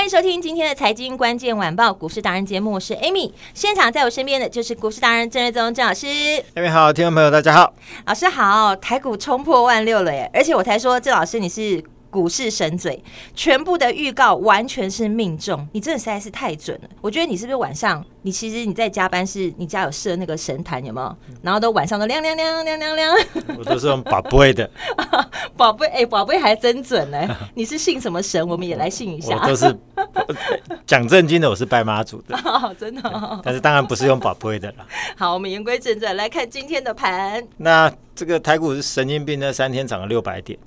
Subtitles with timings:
[0.00, 3.30] 欢迎收听今天的财经关键晚报股市达人节目，我是 Amy。
[3.52, 6.06] 现场在我身边的就是股市达人郑瑞宗郑老师。
[6.54, 7.74] Amy 好，听众朋友大家好，
[8.06, 8.74] 老师好。
[8.76, 11.84] 台股冲破万六了耶，而且我才说郑老师你是。
[12.10, 13.02] 股市神嘴，
[13.34, 16.88] 全部的预告完全是命中，你真的实在是太准了。
[17.00, 21.16] 我觉得你是不是晚上，你其实你在加班，是你家有设那个神坛有没有？
[21.42, 23.16] 然后都晚上都亮亮亮亮亮亮。
[23.56, 24.68] 我都是用宝贝的，
[25.56, 27.36] 宝贝哎，宝贝还真准呢。
[27.54, 28.46] 你是信什么神？
[28.46, 29.36] 我们也来信一下。
[29.36, 29.74] 我都是
[30.86, 32.36] 讲正经的，我是拜妈祖的，
[32.78, 33.40] 真的、哦。
[33.44, 34.86] 但是当然不是用宝贝的了。
[35.16, 37.46] 好，我们言归正传，来看今天的盘。
[37.58, 40.58] 那这个台股是神经病，那三天涨了六百点。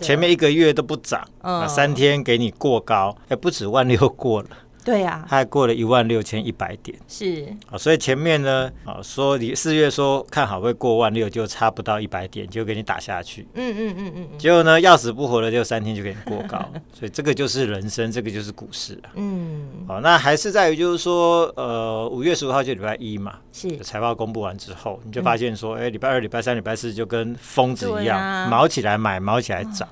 [0.00, 4.48] 前面一个月都不涨，嗯，三天给你过高，还不止万六过了。
[4.84, 7.46] 对呀，他还过了一万六千一百点，是。
[7.70, 16.58] 啊，所以前面呢，啊，说你四月说看好会过万六，就差不到一百点就给你打下去，嗯嗯嗯嗯，结果呢，要死不活的就三天就给你过高，
[16.92, 23.76] 所以这个就是人生，这个就是股市啊，嗯，好，那还是在于就是说，呃，五月十五号就礼拜一嘛，是。
[23.78, 29.88] 财报公布完之后，你就发现说，哎，礼拜二、礼拜三、礼拜四就跟疯子一样，毛起来买，毛起来涨，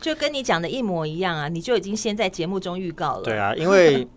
[0.00, 4.08] 就跟你讲的一模一样啊，你就已经先在节目中预告了，对啊，因为。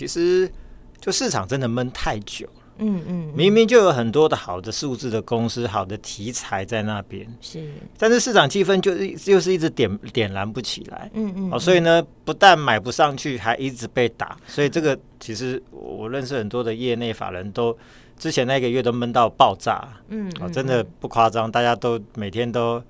[0.00, 0.50] 其实，
[0.98, 17.76] 就市场真的闷太久了，嗯嗯，明明就有很多的好的数字的公司，好的题材在那边，是，但是市场气氛就是就是一直点点燃不起来，嗯嗯，哦，所以呢，不但买不上去，还一直被打，所以这个其实我认识很多的业内法人都
[18.18, 22.82] 之前那个月都闷到爆炸，嗯，哦，真的不夸张，大家都每天都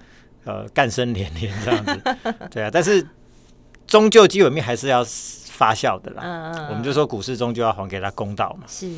[0.45, 2.01] 呃干声连连这样子，
[2.53, 3.05] 对啊，但是
[3.89, 5.05] 终究基本面还是要。
[5.61, 8.65] 发酵的啦，嗯嗯，我们就说股市中就要还给他公道嘛。
[8.67, 8.91] 是，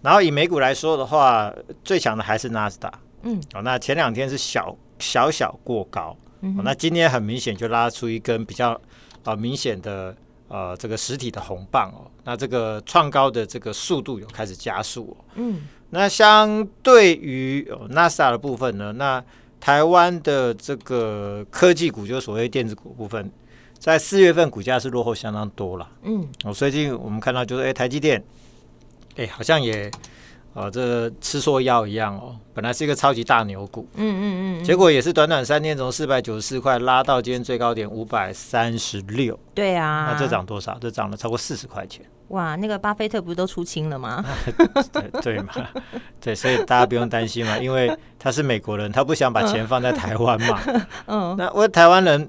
[0.00, 1.52] 然后以美股来说的话，
[1.84, 2.90] 最强的还是纳斯达。
[3.20, 8.80] 嗯，哦，那前两天是小小小过高，嗯，哦，那今天很明显就拉出一根比较
[9.24, 10.16] 呃明显的
[10.48, 15.24] 呃这个实体的红棒哦，那这个创高的这个速度有开始加速哦。
[15.34, 19.22] 嗯，那相对于纳斯达的部分呢，那
[19.60, 23.30] 台湾的这个科技股，就是所谓电子股部分。
[23.86, 28.20] 在四月份股价是落后相当多了，嗯，我，最近我们看到就是，哎，台积电，
[29.14, 29.88] 哎，好像也，
[30.54, 40.76] 呃，这个、吃错药一样哦，本来是一个超级大牛股，嗯嗯嗯，结果也是短短三天从四百九十四块拉到今天最高点五百三十六，对啊，那这涨多少？
[40.80, 44.24] 这涨了超过四十块钱，哇，那个巴菲特不是都出清了吗？
[44.92, 45.54] 对对嘛，
[46.20, 50.60] 对，所以大家不用担心嘛，因为他是美国人，他不想把钱放在台湾嘛，
[51.06, 52.28] 嗯，那我台湾人。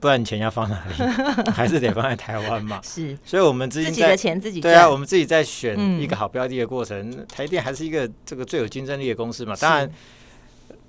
[0.00, 0.94] 不然你钱要放哪里？
[1.52, 2.80] 还是得放在台湾嘛。
[2.84, 4.60] 是，所以我们自己，自己的钱自己。
[4.60, 9.54] 对啊，我们自己在选一个好标的的过程，嗯、台电还是一个这个最有竞争力的公司嘛。
[9.60, 9.90] 当然。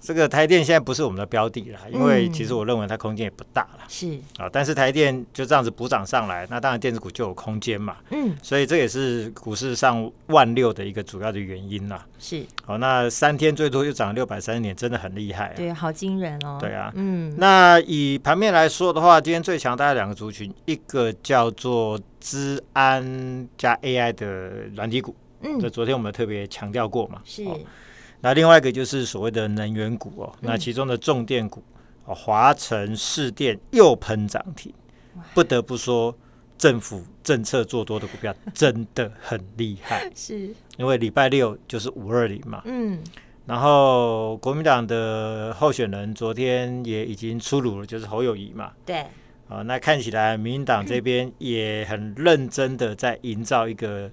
[0.01, 3.85] 这个台电现在不是我们的标的了，因为其实我认为它空间也不大了。
[3.87, 7.97] 是啊，但是台电就这样子补涨上来，那当然电子股就有空间嘛。
[8.09, 12.03] 嗯，所以这也是股市上万六的一个主要的原因啦。
[12.17, 15.53] 是，好，那三天最多就涨了六百三十点，真的很厉害。
[15.55, 16.57] 对，好惊人哦。
[16.59, 24.25] 对啊，嗯，那以盘面来说的话，今天最强大概两个族群，一个叫做资安加 AI 的
[24.75, 25.15] 软体股。
[25.41, 27.21] 嗯，这昨天我们特别强调过嘛。
[27.23, 27.45] 是。
[28.21, 31.63] 那另外一个就是所谓的能源股哦，那其中的重电股
[32.05, 34.71] 哦，华晨、市电又喷涨停，
[35.33, 36.15] 不得不说
[36.57, 40.07] 政府政策做多的股票真的很厉害。
[40.15, 42.99] 是，因为礼拜六就是五二零嘛，嗯，
[43.47, 48.97] 然后国民党的候选人昨天也已经出炉了，就是侯友谊嘛，对，
[49.49, 54.11] 啊，那看起来民进党这边也很认真的在营造一个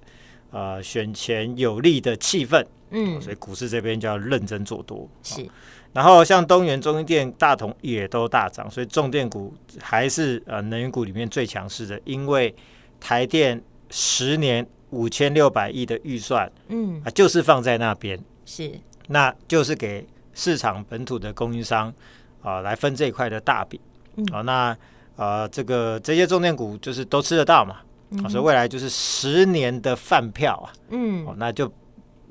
[0.51, 2.65] 呃选前有利的气氛。
[2.91, 5.07] 嗯，所以股市这边就要认真做多。
[5.21, 5.47] 是，
[5.93, 12.01] 然后像东元、中兴电、大同也都大涨，所以重电股还是呃能源股里面最强势的。
[12.03, 12.51] 因为
[12.99, 13.61] 台电
[13.91, 18.71] 十年五千六百亿的预算，嗯啊，就是放在那边，是，
[19.09, 20.03] 那就是给
[20.33, 21.89] 市场本土的供应商
[22.41, 23.79] 啊、呃、来分这一块的大饼。
[24.15, 24.77] 嗯，好、呃，那
[25.15, 27.81] 呃这个这些重电股就是都吃得到嘛。
[28.29, 31.25] 所以未来就是十年的饭票啊，嗯。
[31.25, 31.71] 哦，那就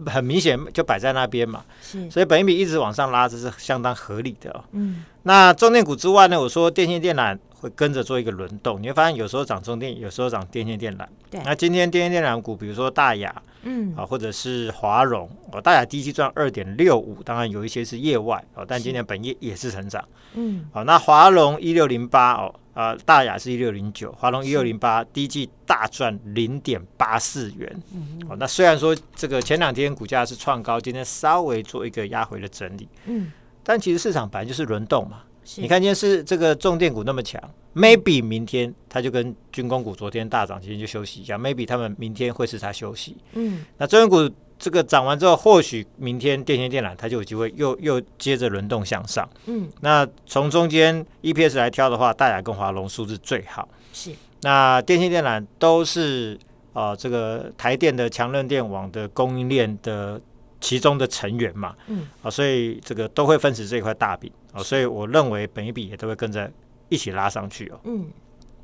[0.06, 4.64] 很明显就摆在那边嘛，是，所以本益比一直往上拉，这是相当合理的哦。
[4.72, 5.04] 嗯。
[5.22, 11.04] 那重电股之外呢，我说电线电缆会跟着做一个轮动，你会发现有时候涨中电，有时候涨电线电缆。
[11.30, 20.02] 对那今天电线电缆股，比如说大亚嗯啊，或者是华融哦，大亚第一季赚二点六五，当然有一些是业外哦，但今年本业也是成长。
[20.34, 27.82] 嗯好，那华荣一六零八哦，啊，大亚是一六零九，华荣一六零八，第一季大赚零点八四元。
[27.92, 33.32] 嗯哦，那虽然说这个前两天股价是创高，今天稍微做一个压回的整理，嗯，
[33.64, 35.22] 但其实市场本来就是轮动嘛。
[35.48, 35.62] 是。
[35.62, 37.42] 你看，今天是这个重电股那么强
[37.74, 43.16] ，maybe 明天它就跟军工股昨天大涨，今天就休息一下，maybe 他们明天会是它休息。
[43.32, 43.64] 嗯。
[43.78, 49.26] 那中元股这个涨完之后，或许明天电线电缆它就有机会又又接着轮动向上。
[49.46, 49.66] 嗯。
[49.80, 53.66] 那从中间 EPS 来挑的话，大雅跟华龙数字最好。
[53.94, 54.12] 是，
[54.42, 56.38] 那电线电缆都是
[56.74, 60.20] 呃这个台电的强韧电网的供应链的
[60.60, 62.06] 其中的成员嘛，嗯。
[62.22, 66.50] 啊、所以这个都会分食这一块大饼啊、所以我认为本一比也都会跟着
[66.88, 67.80] 一起拉上去哦。
[67.84, 68.06] 嗯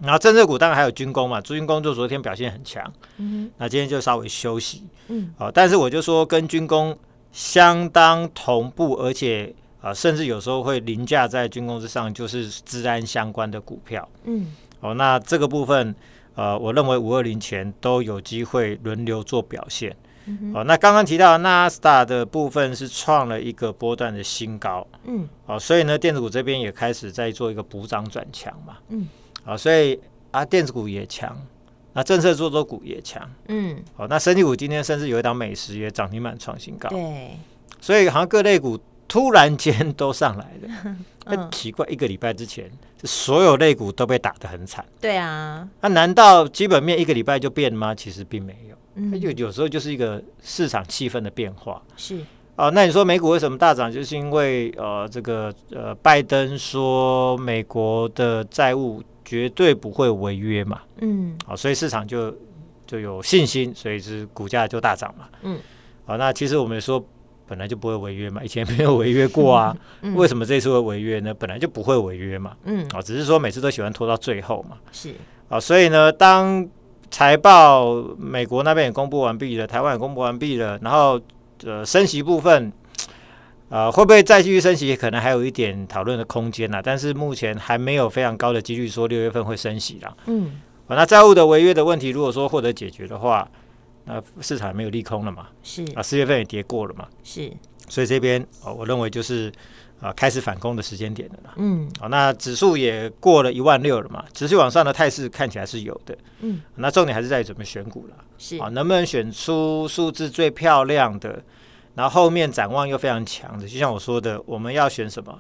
[0.03, 4.83] 然后政策股当然还有军工嘛，军工就昨天表现很强，嗯那今天就稍微休息。
[5.09, 6.99] 嗯好、但是我就说跟军工
[7.31, 14.07] 相当同步，而且啊、甚至有时候会凌驾在军工之上，就是治安相关的股票。
[14.25, 15.95] 嗯哦，那这个部分，
[16.35, 19.95] 呃，我认为五二零前都有机会轮流做表现。
[20.27, 24.87] 嗯哦，那刚刚提到纳斯达的部分是创了一个波段的新高。
[25.05, 28.79] 嗯哦，所以呢，电子股这边也开始在做一个补涨转强嘛。
[28.89, 29.07] 嗯。
[29.45, 30.01] 啊、所以
[30.31, 31.37] 啊，电子股也强，
[31.93, 33.31] 那政策做多股也强。
[33.49, 36.89] 嗯，哦，那生技股今天甚至有一档美食也涨停板创新高。
[36.89, 37.39] 对，
[37.79, 40.97] 所以好像各类股突然间都上来了。
[41.27, 42.71] 那、 嗯奇怪，一个礼拜之前，
[43.03, 44.83] 所有类股都被打得很惨。
[44.99, 47.95] 对啊，那难道基本面一个礼拜就变吗？
[47.95, 51.83] 其实并没有，嗯有有时候就是一个市场气氛的变化。
[51.97, 52.19] 是，
[52.57, 53.91] 哦，那你说美股为什么大涨？
[53.91, 62.35] 就是因为呃，这个呃，拜登说美国的债务绝对不会违约嘛，嗯好、所以市场就
[62.87, 65.29] 就有信心，所以是股价就大涨嘛。
[65.43, 65.59] 嗯，
[66.05, 67.05] 好、那其实我们说
[67.47, 71.35] 本来就不会违约嘛，以前没有违约过啊， 嗯为什么这次会违约呢？
[71.35, 74.79] 本来就不会违约嘛，嗯啊、只是说每次都喜欢拖到最后嘛。
[74.93, 75.13] 是，
[75.49, 76.67] 啊，所以呢，当
[77.15, 81.21] 财报美国那边也公布完毕了，台湾也公布完毕了，然后
[81.63, 82.73] 呃升息部分，
[83.69, 86.83] 呃会不会再继续升息，可能还有一点讨论的空间啦。
[86.83, 90.13] 但是目前还没有非常高的几率说六月份会升息啦。
[90.27, 93.49] 嗯啊，那债务的违约的问题，如果说获得解决的话，
[94.07, 95.47] 那市场没有利空了嘛。
[95.63, 97.49] 是啊，四月份也跌过了嘛，是，
[97.89, 99.53] 所以这边哦，我认为就是
[100.01, 101.55] 啊开始反攻的时间点了啦。
[101.57, 106.17] 嗯好，那指数也过了一万六了嘛，持续往上的态势看起来是有的。
[106.41, 108.17] 嗯，那重点还是在于怎么选股了。
[108.39, 111.43] 是啊，能不能选出数字最漂亮的，
[111.95, 113.67] 然后后面展望又非常强的？
[113.67, 115.39] 就像我说的，我们要选什么？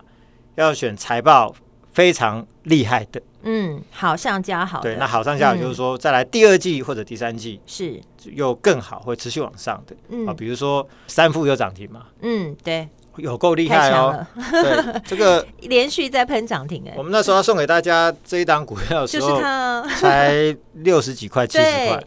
[0.54, 1.52] 要选财报
[1.92, 3.20] 非常厉害的。
[3.42, 8.00] 嗯，好上加好，对，那好上加好就是说，再来第二季或者第三季是，
[8.32, 9.94] 又更好，会持续往上的。
[10.08, 14.26] 嗯啊，比如说三富有涨停嘛，嗯，对，有够厉害哦。
[14.34, 19.88] 对，这个 连续在喷涨停哎我，们那时候要送给大家这一档股票的时候就是候，它啊。
[19.96, 22.02] 才六十几块、七十块。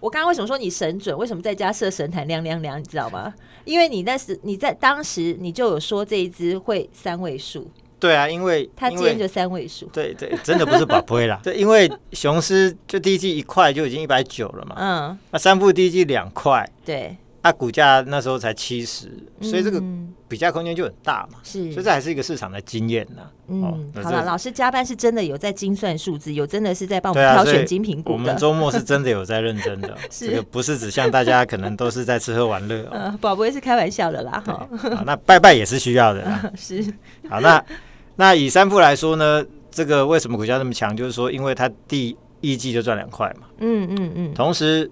[0.00, 1.16] 我刚刚为什么说你神准？
[1.16, 2.78] 为什么在家设神坛亮亮亮？
[2.78, 3.32] 你知道吗？
[3.64, 7.66] 因为你那时你在当时你就有说这一只会三位数，
[7.98, 9.86] 对啊，因为它今天就三位数。
[9.86, 11.40] 对对，真的不是宝贝啦。
[11.44, 21.38] 对，因为雄狮就第一季一块就已经一百九了嘛，嗯，那三部第一季两块，对，那股价那时候才七十，所以这个嗯比价空间就很大嘛。
[21.42, 23.22] 是所以这还是一个市场的经验呐。
[23.46, 28.12] 哦嗯，好了，老师加班是真的有在精算数字，有真的是在帮我们挑选精品股的。
[28.14, 32.88] 我们周末是真的有在认真的， 是这个不是只像大家可能都是在吃喝玩乐哦。
[32.96, 36.50] 呃，宝贝是开玩笑的啦，哈，好，那拜拜也是需要的啦。
[36.56, 36.82] 是，
[37.28, 37.62] 好，那
[38.16, 40.96] 那以三富来说呢，这个为什么股价那么强？
[40.96, 43.46] 就是说，因为它第一季就赚两块嘛。
[43.58, 44.90] 嗯嗯嗯，同时，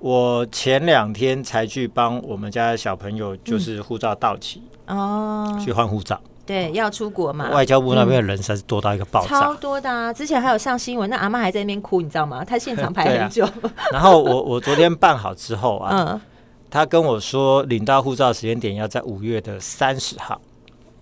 [0.00, 6.18] 我前两天才去帮我们家小朋友，就是护照到期、哦，去换护照。
[6.46, 9.38] 对，要出国嘛，外交部那边的人实在是多到一个爆炸。
[9.40, 10.12] 超多的啊！
[10.12, 12.44] 之前还有上新闻，那阿妈还在那边哭，你知道吗？
[12.44, 13.48] 她现场排很久。
[13.92, 16.20] 然后我 我昨天办好之后啊，嗯，
[16.68, 20.40] 他跟我说领到护照时间点要在五月的三十号，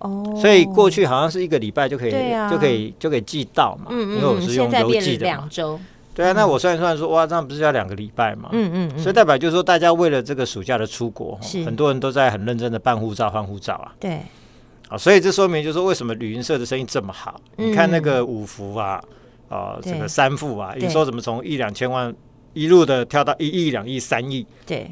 [0.01, 3.87] 哦，所以过去好像是一个礼拜就可以、啊就可以就可以寄到嘛。
[3.91, 5.33] 嗯嗯因为我嗯，是用邮寄的嘛。
[5.33, 5.81] 两周。
[6.19, 8.49] 对啊，那我算一算说，哇，这样不是要两个礼拜嘛？
[8.51, 11.63] 嗯嗯嗯，所以代表就是说，大家为了这个暑假的出国，是。
[11.63, 13.95] 很多人都在很认真的办护照、换护照啊。
[14.01, 14.19] 对，
[14.89, 17.41] 啊，所以这说明就是说，为什么旅行社的生意这么好？
[17.57, 17.71] 嗯。
[17.71, 19.01] 你看那个五福啊，
[19.49, 19.93] 啊、对。
[19.93, 20.83] 这个三富啊，对。
[20.83, 22.13] 营收怎么从一两千万
[22.53, 24.91] 一路的跳到一亿、两亿、三亿，对，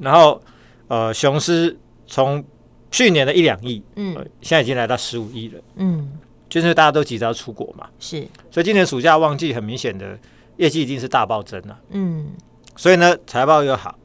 [0.00, 0.42] 然后
[0.88, 2.44] 呃，雄狮从
[2.90, 6.10] 去年的一两亿，嗯、呃，现在已经来到十五亿了，嗯，
[6.48, 10.18] 就是大家都急着要出国嘛，是，所以今年暑假旺季很明显的
[10.56, 12.32] 业绩一定是大暴增了，嗯，
[12.76, 13.98] 所以呢，财报又好。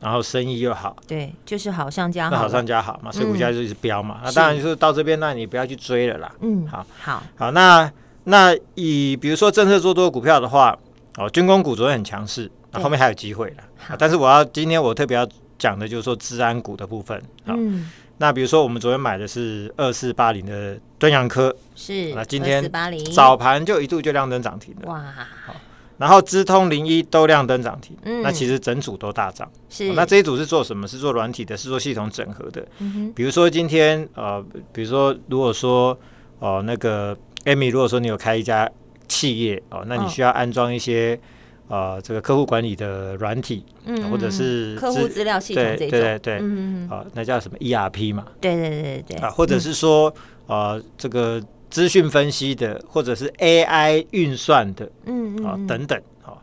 [0.00, 4.20] 然后生意又好，对，就是好上加好，好上加好嘛，所以股价就一直飙嘛。
[4.20, 6.32] 嗯、那当然就是到这边，那你不要去追了啦。
[6.40, 7.50] 嗯，好，好，好。
[7.50, 7.92] 那
[8.24, 10.74] 那以比如说政策做多股票的话，
[11.18, 13.96] 哦，军工股昨天很强势，那后面还有机会了。
[13.98, 15.28] 但是我要今天我特别要
[15.58, 17.22] 讲的就是说治安股的部分。
[17.44, 22.72] 嗯，那比如说我们昨天买的是二四八零的敦阳科，是，那今天
[23.14, 24.90] 早盘就一度就亮灯涨停了。
[24.90, 25.04] 哇，
[25.44, 25.54] 好。
[26.00, 29.46] 然后资通零一都亮灯涨停，嗯、那其实整组都大涨。
[29.68, 30.88] 是、哦，那这一组是做什么？
[30.88, 32.66] 是做软体的，是做系统整合的。
[33.14, 34.42] 比如说今天呃，
[34.72, 35.90] 比如说如果说
[36.38, 37.14] 哦、呃、那个
[37.44, 38.66] Amy，如果说你有开一家
[39.08, 41.20] 企业哦，那你需要安装一些、
[41.68, 48.24] 哦、呃这个客户管理的软体，嗯、或者是客户资料系统这种，对对对，嗯啊、呃，那叫什么 ERP 嘛？
[48.40, 50.08] 对对对对啊，或者是说、
[50.46, 51.38] 嗯、呃这个。
[51.70, 56.38] 资讯分析的，或者是 AI 运算的，嗯嗯，啊、哦、等等，好、哦，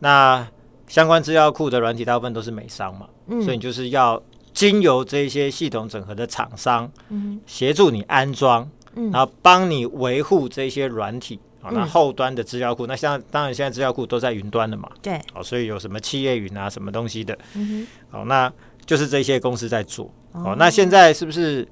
[0.00, 0.46] 那
[0.86, 4.22] 相关资料库的软体大部分都是美商嘛，嗯、所以你就是要
[4.52, 18.52] 经由这些系统整合的厂商，嗯，协助你安装，嗯，然后帮你维护这些软体，啊、哦，那后端的资料库，嗯、那像当然现在资料库都在云端的嘛，对，哦，所以有什么企业云啊，什么东西的，嗯哼，哦，那
[18.84, 20.56] 就是这些公司在做，哦，哦。
[20.58, 21.66] 那现在是不是？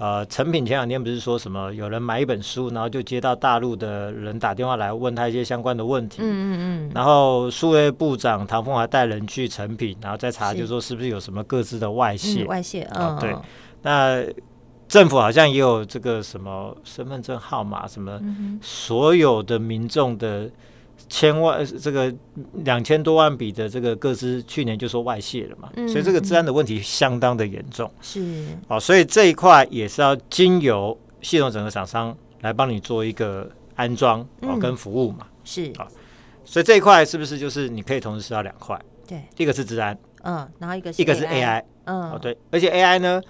[0.00, 6.22] 呃，成品前两天不是说什么有人买一本书，然后就接到大陆的人打电话来问他一些相关的问题。
[6.22, 6.90] 嗯嗯嗯。
[6.94, 12.44] 然后数位部长唐凤华带人去成品，然后再查，就说是不是有什么各自的外泄？
[12.46, 13.36] 外泄啊，对。
[13.82, 14.24] 那
[14.88, 18.18] 政府好像也有这个什么身份证号码，什么
[18.62, 20.50] 所有的民众的。
[21.10, 22.14] 千万这个
[22.64, 27.90] 两千多万笔的这个个资，去年就说外泄了嘛，嗯、所以这个治安的问题相当的严重。
[28.00, 35.26] 是哦，所以这一块也是要经由系统整个厂商来帮你做一个安装哦跟服务嘛。
[35.42, 35.86] 是啊、哦，
[36.44, 38.80] 所以这一块是不是就是你可以同时吃到两块？
[39.08, 43.20] 对，一个是治安，嗯，然后一个是一个是 AI，嗯，哦对，而且 AI 呢，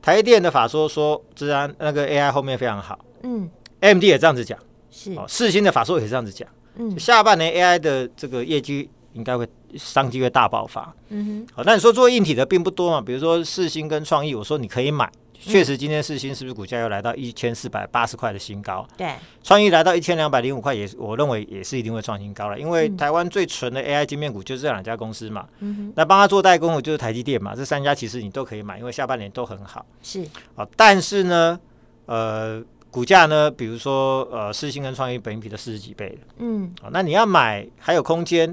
[0.00, 3.50] 台电的法说说治安那个 AI 后面非常好，嗯
[3.80, 4.58] ，AMD 也这样子讲，
[4.90, 6.48] 是哦，世芯的法说也是这样子讲。
[6.76, 9.46] 嗯，下半年 AI 的这个业绩应该会
[9.76, 10.94] 商机会大爆发。
[11.08, 13.00] 嗯哼，好，那你说做硬体的并不多嘛？
[13.00, 18.86] 比如说四星跟创意，我说你可以买，确实今天四星是不是股价又来到一千四百八十块的新高？
[18.96, 22.58] 对，创意来到一千两百零五块，也我认为也是一定会创新高了。
[22.58, 25.46] 因为台湾最纯的 AI 晶片股就是这两家公司嘛。
[25.58, 27.54] 嗯哼，那帮他做代工的就是台积电嘛。
[27.54, 29.84] 这三家其实你都可以买，因为下半年都很好。
[30.02, 30.24] 是，
[30.54, 31.58] 好，但是呢，
[32.06, 32.62] 呃。
[32.90, 33.48] 股价呢？
[33.50, 38.50] 比如说，呃，世芯跟创意本益比的四十几倍嗯，啊，那你要买还有空间，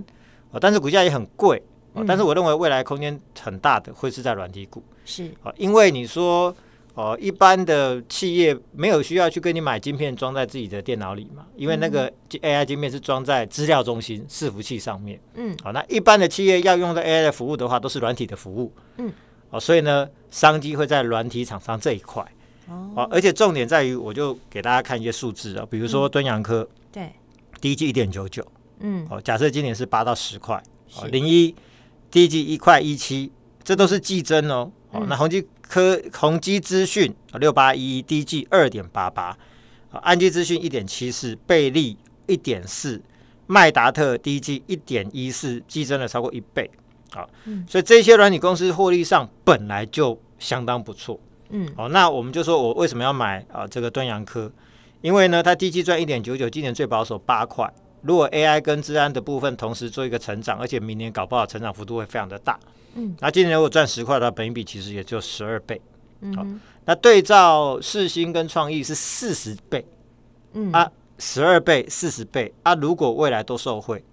[0.51, 1.61] 哦，但是股价也很贵，
[1.93, 6.55] 哦，但是我认为未来空间很大的会是在软体股，是，啊，因为你说，
[6.93, 19.11] 哦，一般的企业没有需要去跟你买晶片装在自己的电脑里嘛，因为那个 AI 晶片是装在资料中心伺服器上面，嗯，好，那一般的企业要用到 AI 的服务的话，都是软体的服务，嗯，
[19.49, 22.23] 哦，所以呢，商机会在软体厂商这一块。
[22.69, 27.13] 哦，而且重点在于，我就给大家看一些数字啊，比如说敦洋科，对，
[27.61, 28.45] 第一季一点九九，
[28.79, 30.61] 嗯，哦，假设今年是八到十块，
[30.97, 31.55] 哦，零一
[32.11, 33.31] 第一季一块一七，
[33.63, 39.37] 这都是季增哦，哦，那宏基科宏基资讯六八一一，第一季二点八八，
[39.91, 43.01] 啊，安基资讯一点七四，贝利一点四，
[43.45, 46.69] 麦达特第一季一点一四，季增了超过一倍，
[47.11, 47.29] 好，
[47.65, 51.17] 所以这些软体公司获利上本来就相当不错。
[51.49, 53.65] 嗯，哦，那我们就说我为什么要买啊？
[53.65, 54.51] 这个端阳科，
[55.01, 57.71] 因为呢，它第一季赚一点九九，今年最保守八块。
[58.01, 62.59] 如果 AI 跟治安的部分同时做一个成长，而且明年搞不好成长幅度会非常的大。
[62.95, 65.81] 嗯，那今年如果赚十块的话，本益比其实也就十二倍。
[66.21, 69.85] 嗯哼，好，那对照世新跟创意是四十倍。
[70.53, 74.03] 嗯啊，十二倍、四十倍啊，如果未来都受惠，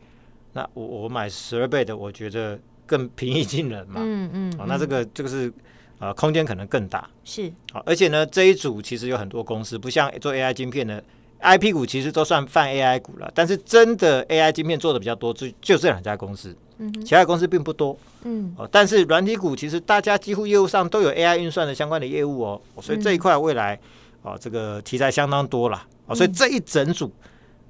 [0.52, 4.00] 那我我买十二倍的，我觉得更平易近人嘛。
[4.02, 5.52] 嗯嗯，哦，那这个这个是。
[5.98, 7.50] 啊、呃，空间可能更大，是。
[7.72, 11.02] 好，而且呢，这一组其实有很多公司，不像做 AI 晶片的
[11.40, 13.30] IP 股，其实都算泛 AI 股了。
[13.34, 23.78] 但是真的 AI 晶片做的比较多，就就这两家公司，嗯，其他公司并不多，嗯，哦，但是软体股其实大家几乎业务上都有 AI 运算的相关的业务哦，所以这一块未来
[24.22, 27.12] 哦，这个题材相当多了，哦，所以这一整组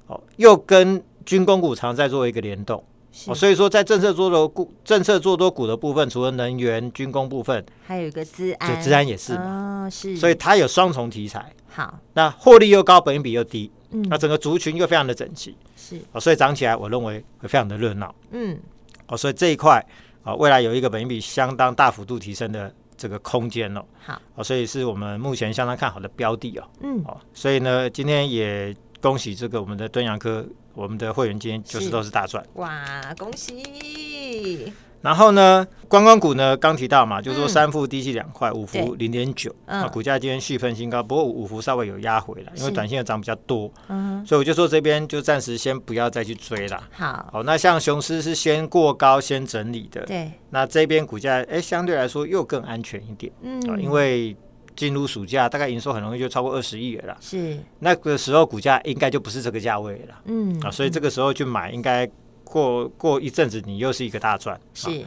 [0.07, 2.83] 哦，又跟军工股常在做一个联动。
[3.15, 3.31] 是。
[3.31, 11.49] 哦，所以说在政策做多股、政策做多股的部分，除了能源、军工部分，还有一个资安，就资安也是嘛，哦、是，所以它有双重题材。
[11.69, 18.59] 好，那获利又高，本益比又低，嗯，那整个族群又非常的整齐，是，哦，所以涨起来，我认为会非常的热闹，嗯，
[19.07, 19.85] 哦，所以这一块
[20.23, 23.83] 啊，未来有一个本益比相当大幅度提升的这个空间哦。
[24.05, 26.63] 好，哦，所以是我们目前相当看好的标的哦。
[26.81, 30.45] 嗯，哦，所以呢，今天也恭喜这个我们的敦洋科，
[30.75, 32.45] 我们的会员今天就是都是大赚。
[32.55, 32.69] 哇，
[33.17, 34.71] 恭喜！
[35.01, 46.83] 然后呢，观光股呢，刚提到嘛，就是说三幅低吸两块，五幅零点九，啊，股价今天续喷新高，不过五幅稍微有压回来，因为短线的涨比较多，嗯，所以我就说这边就暂时先不要再去追了。
[46.91, 54.35] 好，好，那像雄狮是先过高先整理的，对，那这边股价哎相对来说又更安全一点，嗯，因为
[54.75, 62.09] 进入暑假，大概营收很容易就超过二十亿了啦，是，那个时候股价应该就不是这个价位了，嗯，啊，所以这个时候去买应该。
[62.47, 64.57] 过过一阵子，你又是一个大赚。
[64.75, 65.03] 是，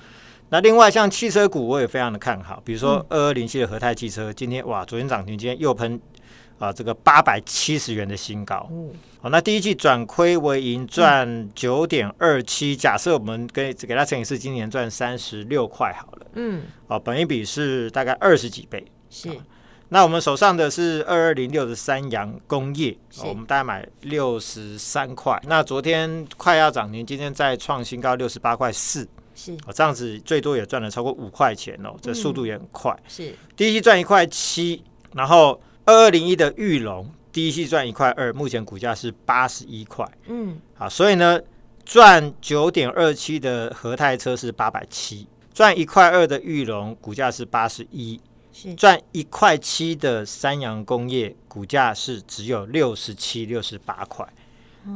[0.49, 5.99] 那另外像汽车股，我也非常的看好，比如说二二零七的和泰汽车，今天哇，昨天涨停，今天又喷
[6.59, 8.69] 啊这个八百七十元的新高。
[8.73, 12.75] 嗯，好，那第一季转亏为盈，赚九点二七。
[12.75, 16.27] 假设我们给给它乘以四，今年赚三十六块好了。
[16.35, 18.85] 嗯，哦，本一比是大概二十几倍。
[19.09, 19.31] 是。
[19.91, 25.41] 那我们手上的是二二零六的三洋工业，我们大概买六十三块。
[25.47, 32.95] 那昨天快要涨停，今天再创新高六十八块四，是哦，这样子最多也赚了超过五块钱哦，这速度也很快。
[33.09, 40.07] 是第一期赚一块七，然后二二零一的玉龙第一期赚一块二，目前股价是八十一块。
[40.27, 41.41] 嗯，好，所以呢，
[41.87, 48.21] 赚九点二七的和泰车是八百七，赚一块二的玉龙股价是八十一。
[48.77, 54.27] 赚一块七的三洋工业股价是只有六十七、六十八块，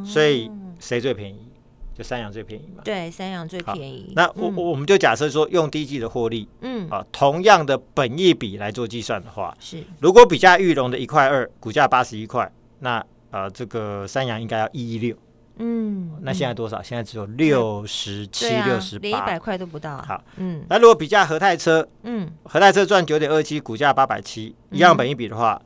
[0.04, 0.50] 所以
[0.80, 1.48] 谁最便宜？
[1.94, 2.82] 就三洋最便宜嘛。
[2.82, 4.12] 对，三洋最便宜。
[4.16, 15.14] 那我我们就假设说，用第一季的获利，嗯啊，同样的本益比来做计算的话，是如果比价玉龙的一块二，股价八十一块，那呃这个三洋应该要一一六。
[15.58, 16.82] 嗯，那现在多少？
[16.82, 19.98] 现在只有六十七、六十八，连一百块都不到。
[19.98, 25.60] 好，嗯，那如果比价和泰车，嗯，和泰车赚九点二七，股价八百七，一样本一比的话，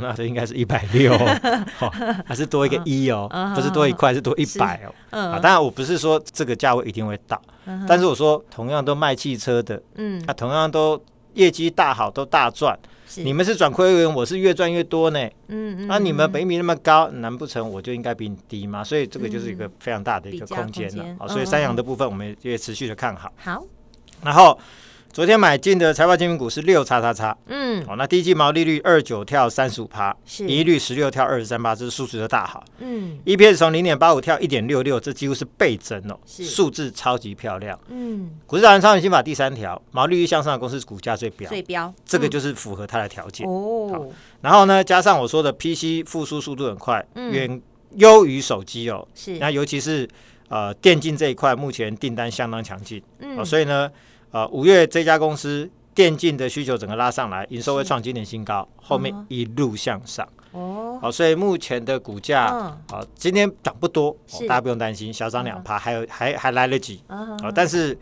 [0.00, 1.16] 那这应该是一百六，
[2.26, 5.18] 还是多一个一哦，不是多一块，是多一百哦。
[5.18, 7.40] 啊，当然我不是说这个价位一定会到，
[7.88, 11.02] 但是我说同样都卖汽车的，嗯，它同样都
[11.34, 12.78] 业绩大好，都大赚。
[13.16, 15.18] 你们是转亏为盈，我是越赚越多呢。
[15.48, 18.84] 嗯嗯，那你们北米那么高，难不成我就应该比你低吗？
[18.84, 21.04] 所以这个就是一个非常大的一个空间了。
[21.18, 23.32] 好，所以三阳的部分我们也持续的看好。
[23.36, 23.64] 好，
[24.22, 24.58] 然后。
[25.12, 43.44] 昨天买进的财报精品股是六叉叉叉，嗯，哦，那第一季毛利率二九跳三十五趴，是，盈利率十六跳二十三趴，这是数值的大好，嗯，EPS 从零点八五跳一点六六，这几乎是倍增哦，是，数字超级漂亮，嗯，股市达人超级心法第三条，毛利率向上的公司股价最标，最标，这个就是符合它的条件。
[43.48, 44.08] 哦。
[44.42, 47.60] 然后呢，加上我说的 PC 复苏速度很快，远
[47.96, 50.08] 优于手机哦，是，那尤其是
[50.46, 53.90] 呃电竞这一块，目前订单相当强劲，嗯，所以呢。
[54.32, 60.26] 呃，五月这家公司电竞的需求整个拉上来，营收会创今年新高，后面一路向上。
[60.52, 62.48] 哦，好，所以目前的股价，
[62.88, 64.16] 好，今天涨不多，
[64.48, 67.02] 大家不用担心，小涨两趴，还有还还来得及。
[67.06, 67.96] 啊，但是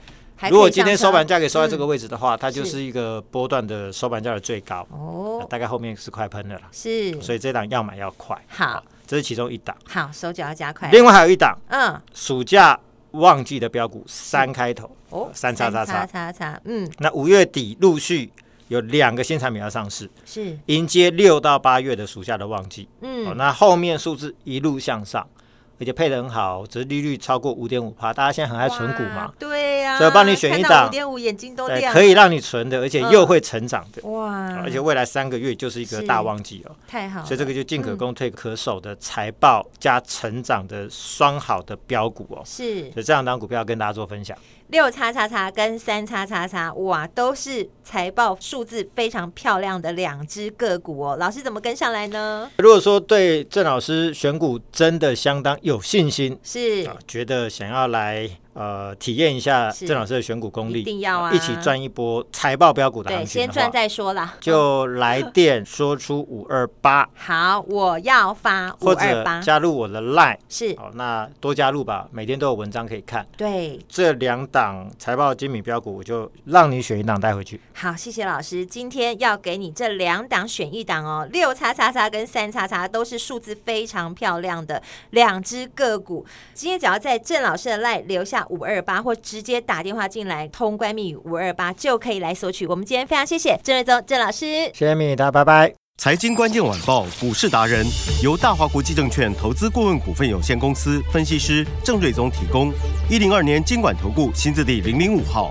[0.51, 4.87] 如果今天收盘价可以收在这个位置的话，它就是一个波段的收盘价的最高。
[4.91, 6.63] 哦，大概后面是快喷的了。
[6.73, 8.39] 是，所以这档要买要快。
[8.49, 9.77] 好，这是其中一档。
[9.87, 10.91] 好，手脚要加快。
[10.91, 12.79] 另外还有一档，嗯，暑假。
[13.13, 16.07] 旺季的标股三开头哦，三叉叉叉。
[16.07, 18.31] 叉叉，嗯，那五月底陆续
[18.69, 20.59] 有两个新产品要上市，是。
[20.67, 25.27] 迎接六到八月的暑假的旺季，嗯，哦，那后面数字一路向上。
[25.81, 29.33] 而且配的很好，只是利率超过五点五趴，大家现在很爱存股嘛？
[29.39, 34.03] 对呀，所以帮你选一档五点五，眼睛都亮，可以让你存的，而且又会成长的。
[34.09, 34.61] 哇！
[34.63, 37.25] 而且未来三个月就是一个大旺季哦，太好。
[37.25, 42.43] 所以这个就进可攻退可守的财报加成长的双好的标股哦。
[42.45, 44.37] 是，所以这两档股票跟大家做分享。
[44.69, 51.17] 六叉叉叉跟三叉叉叉，哇，都是财报数字非常漂亮的两只个股哦。
[51.19, 52.51] 老师怎么跟上来呢？
[52.59, 58.29] 如果说对郑老师选股真的相当有信心，是、啊、觉得想要来。
[58.59, 61.33] 呃，体验一下郑老师的选股功力，一定要啊！
[61.33, 63.35] 一起赚一波财报标股的行情。
[63.41, 64.35] 对，先赚再说啦。
[64.41, 67.09] 就来电说出五二八。
[67.15, 69.37] 好，我要发五二八。
[69.37, 70.37] 或者加入我的 Line。
[70.49, 70.75] 是。
[70.77, 73.25] 好，那多加入吧，每天都有文章可以看。
[73.37, 73.79] 对。
[73.89, 77.61] 这两档财报精品标股，我就让你选一档带回去。
[77.75, 78.67] 好，谢谢老师。
[78.67, 86.27] 今天要给你这两档选一档哦，六叉叉叉跟三叉叉都是数字非常漂亮的两只个股。
[86.55, 88.45] 今天只要在郑老师的 Line 留下。
[88.51, 92.67] 五二八，或直接打电话进来，通关密语五二八就可以来索取。
[92.67, 95.75] 我们今天非常谢谢郑瑞宗郑老师，谢谢米达，拜拜。
[96.01, 97.85] 财经关键晚报股市达人
[98.23, 102.73] 由大华国际证券投资顾问股份有限公司分析师郑瑞宗提供。
[103.11, 105.51] 一零二年经管投顾新字第零零五号。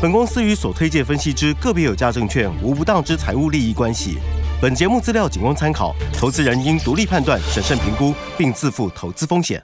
[0.00, 4.18] 本公司与所推介分析之个别有价证券无不当之财务利益关系。
[4.62, 9.60] 本节目资料仅供参考，投资人应独立判断、审慎评估，并自负投资风险。